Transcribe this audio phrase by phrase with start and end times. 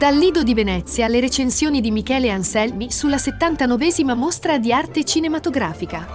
[0.00, 6.06] Dal Lido di Venezia le recensioni di Michele Anselmi sulla 79esima mostra di arte cinematografica.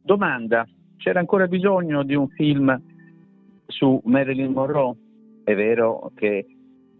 [0.00, 2.74] Domanda, c'era ancora bisogno di un film
[3.66, 4.96] su Marilyn Monroe?
[5.44, 6.46] È vero che,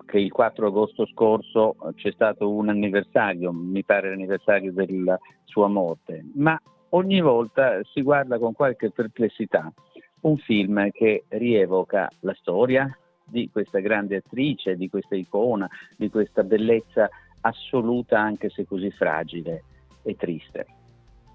[0.04, 6.26] che il 4 agosto scorso c'è stato un anniversario, mi pare l'anniversario della sua morte,
[6.34, 6.60] ma
[6.90, 9.72] ogni volta si guarda con qualche perplessità
[10.20, 12.90] un film che rievoca la storia
[13.24, 17.09] di questa grande attrice, di questa icona, di questa bellezza
[17.40, 19.62] assoluta anche se così fragile
[20.02, 20.66] e triste.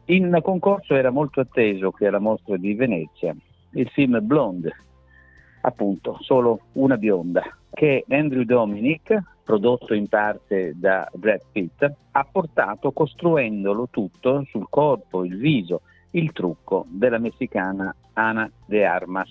[0.05, 3.33] In concorso era molto atteso che alla mostra di Venezia
[3.71, 4.75] il film Blonde,
[5.61, 7.41] appunto, solo una bionda,
[7.71, 15.23] che Andrew Dominic, prodotto in parte da Brad Pitt, ha portato costruendolo tutto sul corpo,
[15.23, 19.29] il viso, il trucco della messicana Ana de Armas.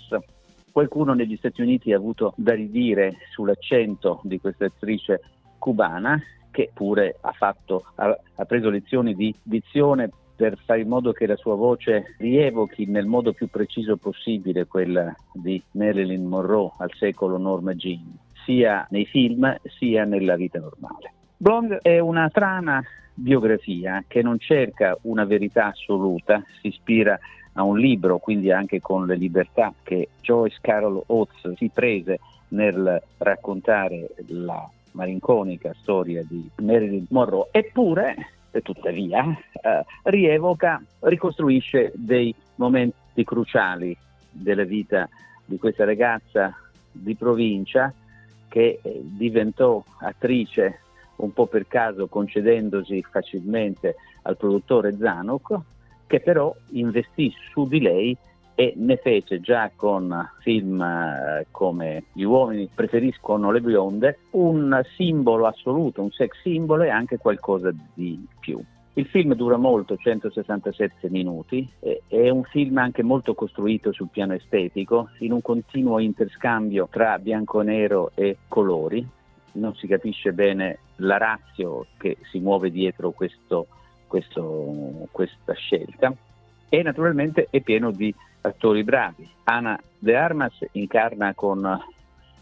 [0.70, 5.20] Qualcuno negli Stati Uniti ha avuto da ridire sull'accento di questa attrice
[5.58, 11.12] cubana che pure ha, fatto, ha, ha preso lezioni di dizione per fare in modo
[11.12, 16.90] che la sua voce rievochi nel modo più preciso possibile quella di Marilyn Monroe al
[16.94, 21.12] secolo Norma Jean, sia nei film sia nella vita normale.
[21.36, 22.82] Blonde è una strana
[23.14, 27.18] biografia che non cerca una verità assoluta, si ispira
[27.54, 33.02] a un libro, quindi anche con le libertà che Joyce Carol Oates si prese nel
[33.18, 38.14] raccontare la malinconica storia di Marilyn Monroe, eppure,
[38.62, 43.96] tuttavia, eh, rievoca, ricostruisce dei momenti cruciali
[44.30, 45.08] della vita
[45.44, 46.54] di questa ragazza
[46.90, 47.92] di provincia
[48.48, 50.80] che eh, diventò attrice
[51.16, 55.58] un po' per caso concedendosi facilmente al produttore Zanuck,
[56.12, 58.14] che però investì su di lei
[58.54, 65.46] e ne fece già con film eh, come Gli uomini preferiscono le bionde un simbolo
[65.46, 68.62] assoluto, un sex simbolo e anche qualcosa di più.
[68.92, 75.08] Il film dura molto, 167 minuti, è un film anche molto costruito sul piano estetico,
[75.20, 79.08] in un continuo interscambio tra bianco e nero e colori,
[79.52, 83.66] non si capisce bene la razio che si muove dietro questo,
[84.12, 86.14] questo, questa scelta
[86.68, 89.26] e naturalmente è pieno di attori bravi.
[89.44, 91.66] Ana De Armas incarna con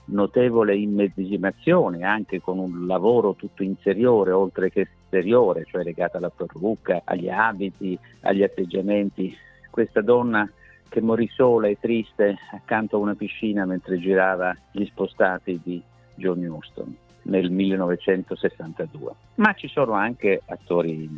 [0.06, 7.02] notevole immedesimazione, anche con un lavoro tutto interiore oltre che esteriore, cioè legato alla parrucca,
[7.04, 9.32] agli abiti, agli atteggiamenti.
[9.70, 10.50] Questa donna
[10.88, 15.80] che morì sola e triste accanto a una piscina mentre girava gli spostati di
[16.16, 19.12] John Huston nel 1962.
[19.36, 21.08] Ma ci sono anche attori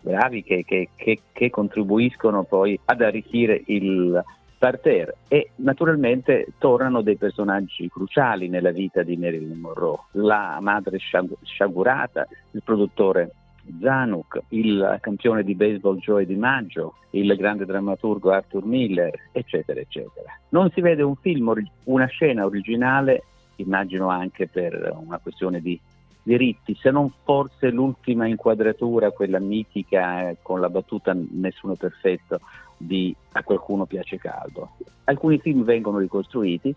[0.00, 4.22] bravi che, che, che, che contribuiscono poi ad arricchire il
[4.58, 12.28] parterre e naturalmente tornano dei personaggi cruciali nella vita di Marilyn Monroe, la madre sciagurata,
[12.52, 13.32] il produttore
[13.80, 20.32] Zanuck, il campione di baseball Joe DiMaggio, il grande drammaturgo Arthur Miller, eccetera, eccetera.
[20.50, 21.52] Non si vede un film,
[21.84, 23.24] una scena originale
[23.62, 25.78] immagino anche per una questione di
[26.22, 32.40] diritti, se non forse l'ultima inquadratura, quella mitica eh, con la battuta Nessuno perfetto
[32.76, 34.76] di A qualcuno piace caldo.
[35.04, 36.74] Alcuni film vengono ricostruiti,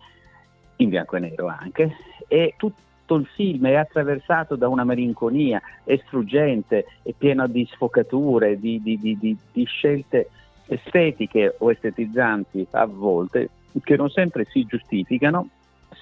[0.78, 1.96] in bianco e nero anche,
[2.28, 8.60] e tutto il film è attraversato da una malinconia, è struggente, è pieno di sfocature,
[8.60, 10.30] di, di, di, di scelte
[10.68, 13.50] estetiche o estetizzanti a volte,
[13.84, 15.50] che non sempre si giustificano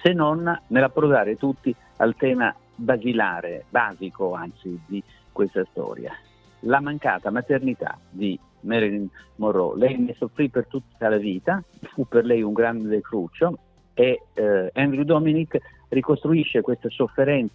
[0.02, 6.12] se non nell'approdare tutti al tema basilare, basico anzi, di questa storia.
[6.60, 9.78] La mancata maternità di Marilyn Monroe.
[9.78, 11.62] Lei ne soffrì per tutta la vita,
[11.92, 13.58] fu per lei un grande cruccio
[13.94, 17.54] e eh, Andrew Dominic ricostruisce questa sofferenza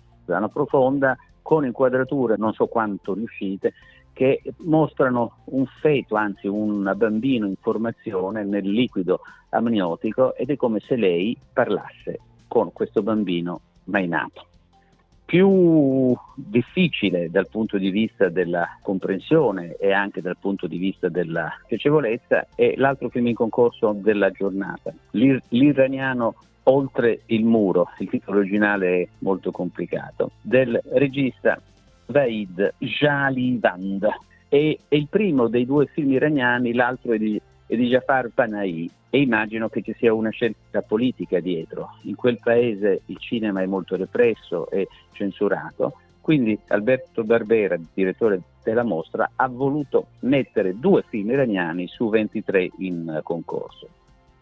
[0.51, 3.73] profonda con inquadrature, non so quanto riuscite,
[4.19, 9.21] che mostrano un feto, anzi un bambino in formazione nel liquido
[9.51, 12.19] amniotico ed è come se lei parlasse
[12.49, 14.45] con questo bambino mai nato.
[15.23, 21.57] Più difficile dal punto di vista della comprensione e anche dal punto di vista della
[21.65, 28.39] piacevolezza è l'altro film in concorso della giornata, l'ir- l'iraniano Oltre il muro, il titolo
[28.39, 31.59] originale è molto complicato, del regista
[32.09, 34.07] Vaid Jalivand.
[34.47, 37.41] È, è il primo dei due film iraniani, l'altro è di
[37.71, 41.97] e di Jafar Panahi e immagino che ci sia una scelta politica dietro.
[42.03, 48.83] In quel paese il cinema è molto represso e censurato, quindi Alberto Barbera, direttore della
[48.83, 53.87] mostra, ha voluto mettere due film iraniani su 23 in concorso.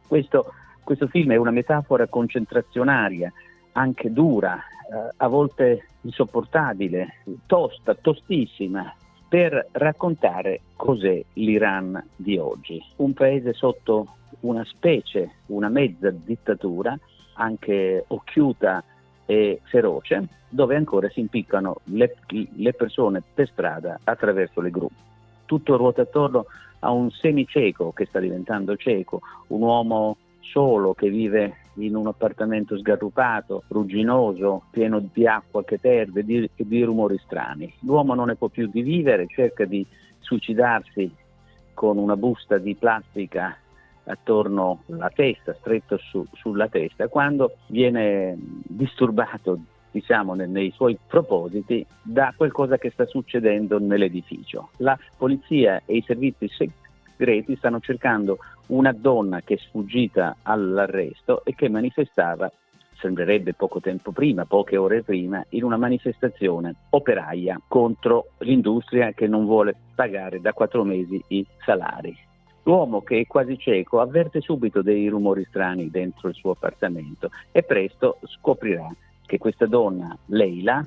[0.07, 0.53] Questo
[0.85, 3.29] Questo film è una metafora concentrazionaria,
[3.73, 4.76] anche dura, eh,
[5.17, 8.93] a volte insopportabile, tosta, tostissima,
[9.27, 12.81] per raccontare cos'è l'Iran di oggi.
[12.97, 16.97] Un paese sotto una specie, una mezza dittatura,
[17.33, 18.83] anche occhiuta
[19.25, 22.15] e feroce, dove ancora si impiccano le,
[22.55, 24.87] le persone per strada attraverso le gru.
[25.45, 26.45] Tutto ruota attorno
[26.79, 32.77] a un semicieco che sta diventando cieco, un uomo solo che vive in un appartamento
[32.77, 37.71] sgarrupato, rugginoso, pieno di acqua che perde e di, rumori strani.
[37.81, 39.85] L'uomo non ne può più di vivere, cerca di
[40.19, 41.09] suicidarsi
[41.73, 43.55] con una busta di plastica
[44.05, 49.59] attorno alla testa, stretto su, sulla testa, quando viene disturbato
[49.91, 54.69] diciamo, nei, nei, suoi propositi da qualcosa che sta succedendo nell'edificio.
[54.77, 56.47] La polizia e i servizi
[57.17, 58.37] segreti stanno cercando
[58.67, 62.49] una donna che è sfuggita all'arresto e che manifestava,
[62.99, 69.45] sembrerebbe poco tempo prima, poche ore prima, in una manifestazione operaia contro l'industria che non
[69.45, 72.15] vuole pagare da quattro mesi i salari.
[72.63, 77.63] L'uomo che è quasi cieco avverte subito dei rumori strani dentro il suo appartamento e
[77.63, 78.93] presto scoprirà
[79.25, 80.85] che questa donna, Leila,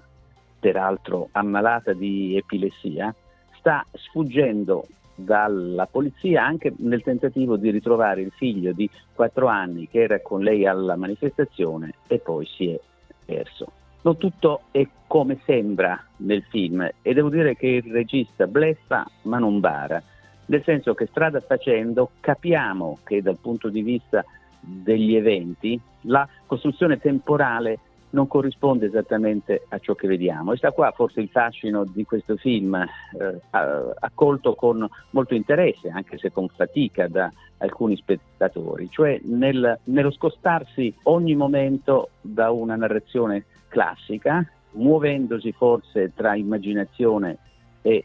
[0.58, 3.14] peraltro ammalata di epilessia,
[3.56, 4.86] sta sfuggendo
[5.24, 10.42] dalla polizia anche nel tentativo di ritrovare il figlio di quattro anni che era con
[10.42, 12.80] lei alla manifestazione e poi si è
[13.24, 13.72] perso.
[14.02, 19.38] Non tutto è come sembra nel film e devo dire che il regista bleffa ma
[19.38, 20.02] non bara,
[20.46, 24.24] nel senso che strada facendo capiamo che dal punto di vista
[24.60, 27.78] degli eventi la costruzione temporale
[28.10, 30.52] non corrisponde esattamente a ciò che vediamo.
[30.52, 36.18] E sta qua forse il fascino di questo film, eh, accolto con molto interesse, anche
[36.18, 43.44] se con fatica da alcuni spettatori, cioè nel, nello scostarsi ogni momento da una narrazione
[43.68, 47.36] classica, muovendosi forse tra immaginazione
[47.82, 48.04] e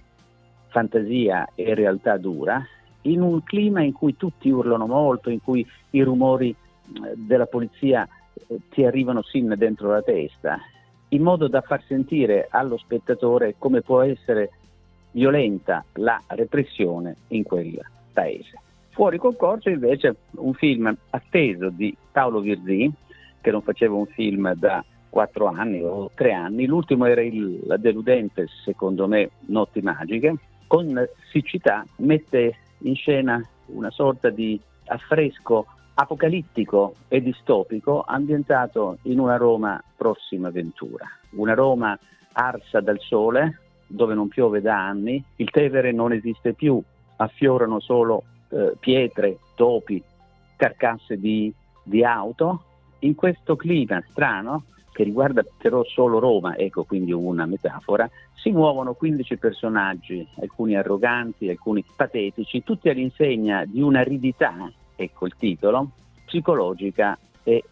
[0.67, 2.61] fantasia e realtà dura,
[3.03, 8.07] in un clima in cui tutti urlano molto, in cui i rumori eh, della polizia
[8.69, 10.59] ti arrivano sin dentro la testa,
[11.09, 14.51] in modo da far sentire allo spettatore come può essere
[15.11, 17.79] violenta la repressione in quel
[18.11, 18.59] paese.
[18.89, 22.91] Fuori concorso invece un film atteso di Paolo Virzì,
[23.41, 27.77] che non faceva un film da quattro anni o tre anni, l'ultimo era il, la
[27.77, 30.35] deludente, secondo me, Notti Magiche,
[30.67, 35.65] con siccità mette in scena una sorta di affresco
[35.95, 41.97] apocalittico e distopico ambientato in una Roma prossima ventura, una Roma
[42.33, 46.81] arsa dal sole, dove non piove da anni, il Tevere non esiste più,
[47.17, 50.03] affiorano solo eh, pietre, topi,
[50.55, 51.53] carcasse di,
[51.83, 52.63] di auto.
[52.99, 58.93] In questo clima strano, che riguarda però solo Roma, ecco quindi una metafora, si muovono
[58.93, 65.91] 15 personaggi, alcuni arroganti, alcuni patetici, tutti all'insegna di un'aridità ecco il titolo,
[66.25, 67.63] psicologica e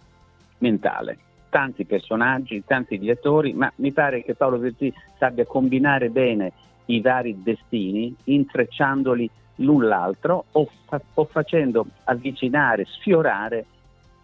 [0.59, 1.17] mentale.
[1.49, 6.51] Tanti personaggi, tanti gli attori, ma mi pare che Paolo Verzi sappia combinare bene
[6.85, 13.65] i vari destini, intrecciandoli l'un l'altro o, fa- o facendo avvicinare, sfiorare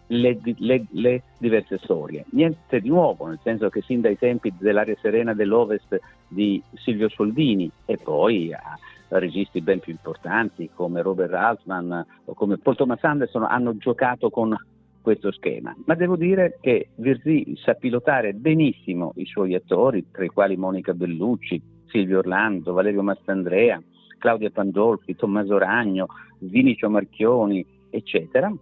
[0.08, 2.24] le, le, le, diverse storie.
[2.30, 7.70] Niente di nuovo, nel senso che sin dai tempi dell'area serena dell'Ovest di Silvio Soldini
[7.84, 8.78] e poi a
[9.18, 14.56] registi ben più importanti come Robert Altman o come Paul Thomas Anderson hanno giocato con
[15.02, 15.74] questo schema.
[15.86, 20.92] Ma devo dire che Virzì sa pilotare benissimo i suoi attori, tra i quali Monica
[20.92, 23.82] Bellucci, Silvio Orlando, Valerio Mastandrea,
[24.18, 26.06] Claudia Pandolfi, Tommaso Ragno,
[26.40, 28.52] Vinicio Marchioni, eccetera,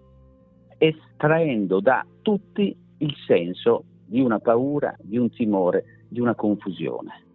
[0.78, 7.26] estraendo da tutti il senso di una paura, di un timore, di una confusione.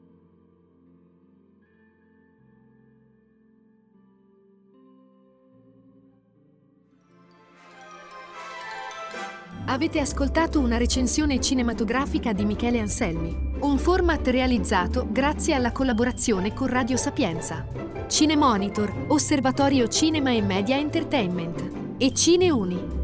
[9.65, 16.67] Avete ascoltato una recensione cinematografica di Michele Anselmi, un format realizzato grazie alla collaborazione con
[16.67, 17.65] Radio Sapienza,
[18.07, 23.02] Cinemonitor, Osservatorio Cinema e Media Entertainment e Cineuni.